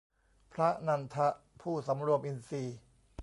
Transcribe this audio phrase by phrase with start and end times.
[0.53, 1.27] พระนันทะ
[1.61, 2.77] ผู้สำรวมอินทรีย์